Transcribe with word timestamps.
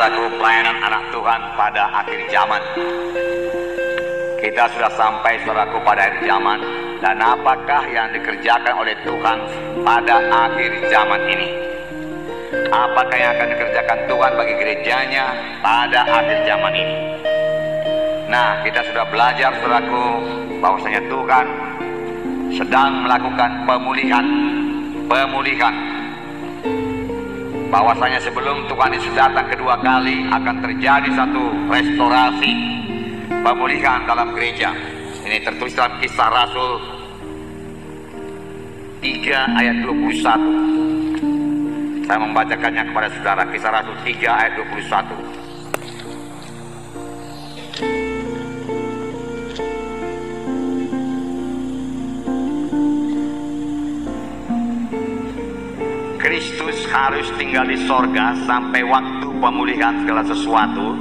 saudaraku 0.00 0.32
pelayanan 0.40 0.80
anak 0.80 1.12
Tuhan 1.12 1.40
pada 1.60 1.84
akhir 1.92 2.24
zaman. 2.32 2.62
Kita 4.40 4.64
sudah 4.72 4.88
sampai 4.96 5.36
saudaraku 5.44 5.76
pada 5.84 6.08
akhir 6.08 6.24
zaman 6.24 6.56
dan 7.04 7.20
apakah 7.20 7.84
yang 7.84 8.08
dikerjakan 8.16 8.80
oleh 8.80 8.96
Tuhan 9.04 9.38
pada 9.84 10.16
akhir 10.24 10.88
zaman 10.88 11.20
ini? 11.28 11.48
Apakah 12.72 13.12
yang 13.12 13.36
akan 13.36 13.48
dikerjakan 13.52 13.98
Tuhan 14.08 14.32
bagi 14.40 14.54
gerejanya 14.56 15.24
pada 15.60 16.00
akhir 16.08 16.48
zaman 16.48 16.72
ini? 16.72 16.96
Nah, 18.32 18.64
kita 18.64 18.80
sudah 18.88 19.04
belajar 19.04 19.52
saudaraku 19.60 20.04
bahwasanya 20.64 21.02
Tuhan 21.12 21.46
sedang 22.56 23.04
melakukan 23.04 23.68
pemulihan 23.68 24.24
pemulihan 25.12 25.89
bahwasanya 27.70 28.18
sebelum 28.18 28.66
Tuhan 28.66 28.90
Yesus 28.98 29.14
datang 29.14 29.46
kedua 29.46 29.78
kali 29.78 30.26
akan 30.26 30.58
terjadi 30.58 31.06
satu 31.14 31.54
restorasi 31.70 32.50
pemulihan 33.30 34.02
dalam 34.10 34.34
gereja. 34.34 34.74
Ini 35.22 35.38
tertulis 35.46 35.78
dalam 35.78 35.94
kisah 36.02 36.28
Rasul 36.28 36.82
3 38.98 39.60
ayat 39.62 39.86
21. 39.86 42.10
Saya 42.10 42.18
membacakannya 42.18 42.90
kepada 42.90 43.08
saudara 43.14 43.46
kisah 43.54 43.70
Rasul 43.70 43.94
3 44.02 44.18
ayat 44.26 44.58
21. 44.58 45.29
Harus 56.90 57.30
tinggal 57.38 57.62
di 57.64 57.78
sorga 57.86 58.34
sampai 58.44 58.82
waktu 58.82 59.30
pemulihan 59.38 60.02
segala 60.02 60.26
sesuatu 60.26 60.98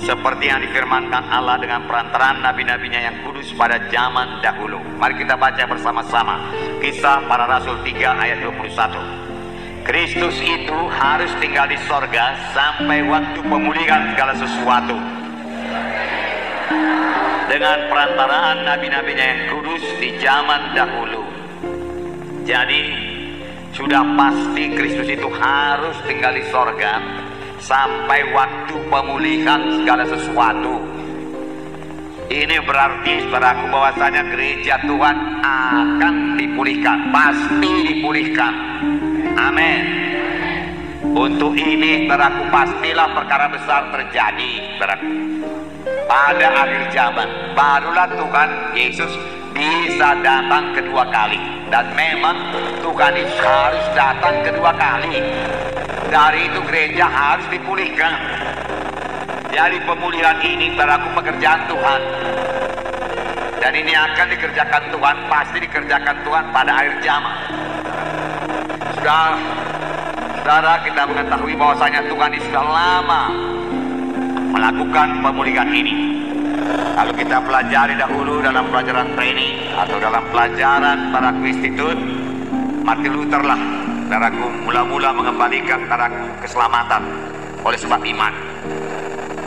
seperti 0.00 0.48
yang 0.48 0.60
difirmankan 0.64 1.28
Allah 1.28 1.60
dengan 1.60 1.84
perantaraan 1.84 2.40
nabi-nabinya 2.40 3.00
yang 3.00 3.16
kudus 3.24 3.52
pada 3.56 3.80
zaman 3.92 4.40
dahulu. 4.40 4.80
Mari 4.96 5.16
kita 5.20 5.36
baca 5.36 5.64
bersama-sama 5.64 6.40
kisah 6.80 7.24
para 7.24 7.44
rasul 7.48 7.76
3 7.84 8.24
ayat 8.24 8.38
21. 8.44 9.84
Kristus 9.84 10.36
itu 10.44 10.78
harus 10.92 11.32
tinggal 11.40 11.68
di 11.68 11.76
sorga 11.88 12.36
sampai 12.52 13.00
waktu 13.08 13.40
pemulihan 13.44 14.12
segala 14.12 14.36
sesuatu 14.36 14.96
dengan 17.48 17.78
perantaraan 17.90 18.62
nabi-nabinya 18.62 19.24
yang 19.24 19.42
kudus 19.50 19.84
di 19.98 20.14
zaman 20.20 20.76
dahulu. 20.76 21.26
Jadi 22.46 23.09
sudah 23.80 24.04
pasti 24.12 24.76
Kristus 24.76 25.08
itu 25.08 25.24
harus 25.40 25.96
tinggal 26.04 26.36
di 26.36 26.44
sorga 26.52 27.00
sampai 27.64 28.28
waktu 28.36 28.76
pemulihan 28.92 29.80
segala 29.80 30.04
sesuatu. 30.04 30.84
Ini 32.28 32.60
berarti 32.62 33.26
saudaraku 33.26 33.72
bahwasanya 33.72 34.22
gereja 34.30 34.78
Tuhan 34.84 35.16
akan 35.42 36.14
dipulihkan, 36.36 37.08
pasti 37.08 37.72
dipulihkan. 37.90 38.52
Amin. 39.40 39.82
Untuk 41.16 41.56
ini 41.56 42.04
saudaraku 42.04 42.52
pastilah 42.52 43.08
perkara 43.16 43.48
besar 43.48 43.88
terjadi 43.96 44.76
saudaraku. 44.76 45.08
Pada 46.04 46.48
akhir 46.68 46.82
zaman 46.92 47.28
barulah 47.56 48.08
Tuhan 48.12 48.50
Yesus 48.76 49.39
bisa 49.60 50.16
datang 50.24 50.72
kedua 50.72 51.04
kali. 51.12 51.36
Dan 51.68 51.92
memang 51.92 52.36
Tuhan 52.80 53.12
Yesus 53.12 53.36
harus 53.44 53.84
datang 53.92 54.40
kedua 54.40 54.72
kali. 54.72 55.20
Dari 56.08 56.48
itu 56.48 56.60
gereja 56.64 57.06
harus 57.06 57.46
dipulihkan. 57.52 58.16
Jadi 59.52 59.78
pemulihan 59.84 60.40
ini 60.40 60.72
berlaku 60.72 61.12
pekerjaan 61.20 61.68
Tuhan. 61.68 62.00
Dan 63.60 63.72
ini 63.76 63.92
akan 63.92 64.26
dikerjakan 64.32 64.82
Tuhan 64.88 65.16
pasti 65.28 65.58
dikerjakan 65.60 66.16
Tuhan 66.24 66.44
pada 66.48 66.72
akhir 66.80 66.94
zaman. 67.04 67.36
Sudah 68.96 69.36
saudara 70.40 70.80
kita 70.82 71.02
mengetahui 71.04 71.54
bahwasanya 71.60 72.00
Tuhan 72.08 72.30
sudah 72.48 72.64
lama 72.64 73.22
melakukan 74.50 75.08
pemulihan 75.22 75.68
ini 75.70 76.19
kalau 76.94 77.12
kita 77.16 77.36
pelajari 77.40 77.94
dahulu 77.96 78.44
dalam 78.44 78.68
pelajaran 78.68 79.08
training 79.16 79.72
atau 79.72 79.96
dalam 79.96 80.22
pelajaran 80.28 81.14
para 81.14 81.30
institut, 81.40 81.96
Martin 82.84 83.12
Luther 83.14 83.42
lah 83.44 83.60
daraku 84.10 84.46
mula-mula 84.66 85.14
mengembalikan 85.14 85.86
daraku 85.86 86.26
keselamatan 86.42 87.02
oleh 87.62 87.78
sebab 87.78 88.02
iman. 88.02 88.34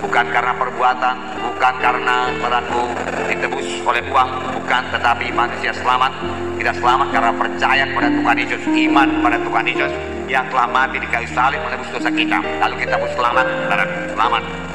Bukan 0.00 0.26
karena 0.32 0.52
perbuatan, 0.56 1.16
bukan 1.44 1.74
karena 1.80 2.16
daraku 2.40 2.82
ditebus 3.28 3.68
oleh 3.84 4.02
uang, 4.10 4.30
bukan 4.58 4.82
tetapi 4.90 5.26
manusia 5.30 5.72
selamat 5.76 6.12
tidak 6.60 6.76
selamat 6.76 7.08
karena 7.08 7.32
percaya 7.32 7.84
kepada 7.88 8.08
Tuhan 8.12 8.36
Yesus, 8.36 8.62
iman 8.68 9.08
pada 9.24 9.38
Tuhan 9.40 9.64
Yesus 9.64 9.92
yang 10.28 10.44
telah 10.52 10.66
mati 10.68 10.96
di 11.00 11.08
kayu 11.08 11.28
salib 11.32 11.60
menebus 11.64 11.88
dosa 11.90 12.10
kita. 12.12 12.38
Lalu 12.60 12.74
kita 12.84 12.94
pun 13.00 13.10
selamat, 13.16 13.46
daraku, 13.66 13.96
selamat. 14.12 14.69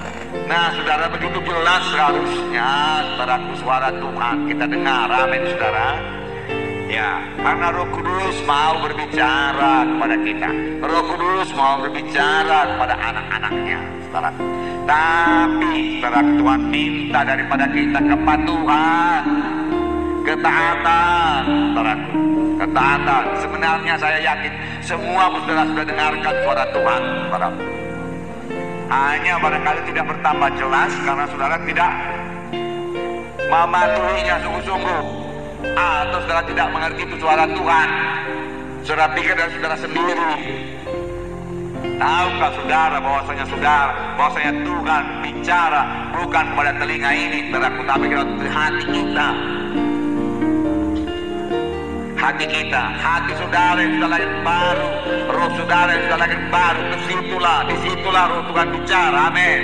Nah, 0.46 0.70
saudara 0.78 1.10
begitu 1.10 1.40
jelas 1.42 1.84
harusnya 1.96 2.70
saudaraku 3.16 3.54
suara 3.64 3.90
Tuhan 3.96 4.36
kita 4.46 4.66
dengar, 4.70 5.10
amin 5.10 5.42
saudara. 5.56 5.90
Ya, 6.86 7.18
karena 7.42 7.74
Roh 7.74 7.90
Kudus 7.90 8.38
mau 8.46 8.78
berbicara 8.78 9.90
kepada 9.90 10.16
kita. 10.22 10.50
Roh 10.86 11.04
Kudus 11.10 11.50
mau 11.58 11.82
berbicara 11.82 12.78
kepada 12.78 12.94
anak-anaknya, 12.94 13.80
saudara. 14.06 14.30
Tapi, 14.86 15.98
saudara 15.98 16.22
Tuhan 16.38 16.62
minta 16.70 17.20
daripada 17.26 17.66
kita 17.74 18.00
kepatuhan, 18.06 19.24
ketaatan, 20.30 21.42
saudaraku. 21.74 22.24
Ketaatan. 22.56 23.24
Sebenarnya 23.44 23.94
saya 24.00 24.20
yakin 24.22 24.54
semua 24.80 25.28
saudara 25.28 25.68
sudah 25.68 25.86
dengarkan 25.90 26.34
suara 26.46 26.64
Tuhan, 26.72 27.02
saudara 27.28 27.50
hanya 28.90 29.42
barangkali 29.42 29.82
tidak 29.90 30.06
bertambah 30.14 30.50
jelas 30.62 30.92
karena 31.02 31.26
saudara 31.34 31.58
tidak 31.66 31.92
mematuhinya 33.50 34.36
sungguh-sungguh. 34.46 35.04
Atau 35.76 36.18
saudara 36.24 36.44
tidak 36.46 36.68
mengerti 36.70 37.02
itu 37.10 37.16
suara 37.18 37.46
Tuhan. 37.50 37.90
Saudara 38.86 39.08
pikir 39.18 39.34
dan 39.34 39.50
saudara 39.58 39.76
sendiri. 39.82 40.34
Tahukah 41.96 42.52
saudara 42.60 42.98
bahwasanya 43.00 43.46
saudara 43.50 43.94
bahwasanya 44.20 44.52
Tuhan 44.68 45.04
bicara 45.24 45.82
bukan 46.14 46.46
kepada 46.54 46.72
telinga 46.78 47.12
ini. 47.16 47.40
Saudara 47.50 47.70
tapi 47.88 48.06
kepada 48.12 48.50
hati 48.54 48.86
kita 48.94 49.28
hati 52.26 52.46
kita, 52.50 52.84
hati 52.98 53.38
saudara 53.38 53.78
yang 53.86 54.02
sudah 54.02 54.10
lahir 54.10 54.32
baru, 54.42 54.88
roh 55.30 55.50
saudara 55.62 55.90
yang 55.94 56.04
sudah 56.10 56.20
lahir 56.26 56.42
baru, 56.50 56.82
di 56.90 56.98
situlah, 57.06 57.58
di 57.70 57.76
situlah 57.86 58.24
roh 58.34 58.42
Tuhan 58.50 58.68
bicara, 58.74 59.20
amin. 59.30 59.60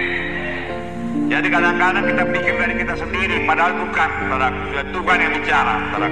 Jadi 1.25 1.47
kadang-kadang 1.49 2.05
kita 2.05 2.23
pikir 2.29 2.53
dari 2.61 2.75
kita 2.77 2.93
sendiri, 3.01 3.35
padahal 3.49 3.73
bukan, 3.81 4.09
saudara, 4.29 4.47
Tuhan 4.93 5.17
yang 5.17 5.33
bicara, 5.41 5.73
saudara. 5.89 6.09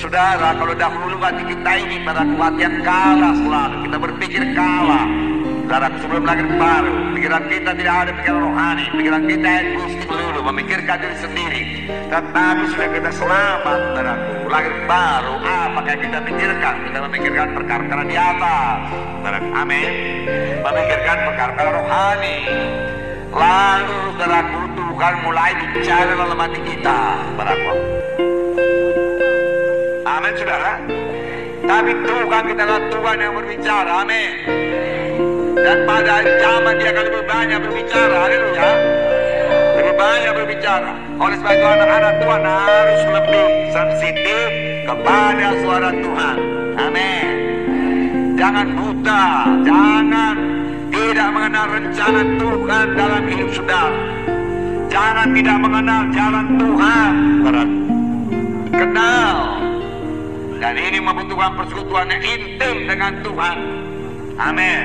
Saudara, 0.00 0.48
kalau 0.56 0.74
dahulu 0.76 1.16
hati 1.20 1.42
kita 1.44 1.72
ini 1.84 1.96
pada 2.00 2.24
kematian 2.24 2.80
kalah 2.80 3.34
selalu, 3.44 3.76
kita 3.92 3.96
berpikir 4.00 4.42
kalah, 4.56 5.04
Saudara, 5.64 5.88
sebelum 5.96 6.28
lahir 6.28 6.44
baru, 6.60 7.16
pikiran 7.16 7.48
kita 7.48 7.72
tidak 7.72 7.94
ada 8.04 8.12
pikiran 8.20 8.52
rohani, 8.52 8.84
pikiran 9.00 9.22
kita 9.24 9.48
egoistik 9.64 10.12
dulu, 10.12 10.40
memikirkan 10.52 10.96
diri 11.00 11.16
sendiri. 11.16 11.62
Tetapi 12.12 12.62
sudah 12.68 12.88
kita 12.92 13.10
selamat, 13.16 13.78
saudaraku, 13.96 14.44
lahir 14.52 14.74
baru, 14.84 15.34
apa 15.40 15.80
yang 15.88 16.00
kita 16.04 16.18
pikirkan? 16.20 16.74
Kita 16.84 16.98
memikirkan 17.08 17.46
perkara-perkara 17.56 18.02
di 18.04 18.12
atas, 18.12 18.76
saudaraku, 18.92 19.48
amin. 19.56 19.92
Memikirkan 20.68 21.16
perkara-perkara 21.32 21.70
rohani. 21.80 22.38
Lalu, 23.32 24.00
saudaraku, 24.20 24.60
Tuhan 24.76 25.14
mulai 25.24 25.52
bicara 25.72 26.12
dalam 26.12 26.38
hati 26.44 26.60
kita, 26.60 26.98
saudaraku. 27.40 27.72
Amin, 30.04 30.32
saudara. 30.36 30.72
Tapi 31.64 31.92
Tuhan 32.04 32.42
kita 32.52 32.62
adalah 32.68 32.84
Tuhan 32.92 33.16
yang 33.16 33.32
berbicara, 33.32 34.04
amin. 34.04 34.32
Dan 35.64 35.88
pada 35.88 36.20
zaman 36.20 36.76
dia 36.76 36.92
akan 36.92 37.04
lebih 37.08 37.24
banyak 37.24 37.58
berbicara. 37.64 38.16
Haleluya. 38.28 38.68
Lebih 39.80 39.94
banyak 39.96 40.32
berbicara. 40.36 40.92
Oleh 41.16 41.36
sebab 41.40 41.56
itu 41.56 41.64
anak-anak 41.64 42.14
Tuhan 42.20 42.42
harus 42.44 43.02
lebih 43.08 43.46
sensitif 43.72 44.48
kepada 44.84 45.46
suara 45.64 45.90
Tuhan. 45.96 46.36
Amin. 46.76 47.28
Jangan 48.36 48.66
buta. 48.76 49.24
Jangan 49.64 50.36
tidak 50.92 51.28
mengenal 51.32 51.66
rencana 51.72 52.20
Tuhan 52.36 52.86
dalam 52.92 53.22
hidup 53.24 53.48
saudara. 53.56 54.00
Jangan 54.92 55.28
tidak 55.32 55.56
mengenal 55.64 56.02
jalan 56.12 56.46
Tuhan. 56.60 57.14
Kenal. 58.68 59.36
Dan 60.60 60.74
ini 60.76 61.00
membutuhkan 61.00 61.56
persekutuan 61.56 62.12
yang 62.12 62.20
intim 62.20 62.76
dengan 62.84 63.12
Tuhan 63.24 63.83
Amin. 64.34 64.82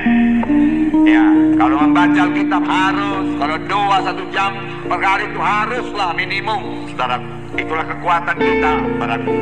Ya, 1.02 1.26
kalau 1.58 1.82
membaca 1.82 2.30
Alkitab 2.30 2.62
harus, 2.62 3.26
kalau 3.34 3.56
doa 3.66 3.98
satu 4.06 4.22
jam 4.30 4.54
per 4.86 5.02
hari 5.02 5.26
itu 5.26 5.40
haruslah 5.42 6.10
minimum, 6.14 6.86
saudara. 6.94 7.18
Itulah 7.58 7.82
kekuatan 7.82 8.36
kita, 8.38 8.72
saudaraku. 8.94 9.34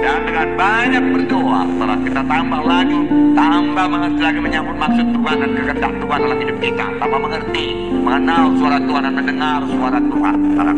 Dan 0.00 0.18
dengan 0.26 0.48
banyak 0.58 1.04
berdoa, 1.14 1.60
saudara, 1.78 1.96
kita 2.02 2.22
tambah 2.26 2.62
lagi, 2.66 3.00
tambah 3.38 3.86
mengerti 3.86 4.20
lagi 4.24 4.40
menyambut 4.42 4.76
maksud 4.82 5.06
Tuhan 5.14 5.36
dan 5.38 5.50
kehendak 5.54 5.92
Tuhan 6.02 6.18
dalam 6.26 6.38
hidup 6.42 6.58
kita. 6.58 6.86
Tambah 6.98 7.20
mengerti, 7.22 7.66
mengenal 8.02 8.44
suara 8.58 8.78
Tuhan 8.82 9.02
dan 9.06 9.14
mendengar 9.14 9.60
suara 9.70 9.98
Tuhan, 10.02 10.36
saudara. 10.58 10.74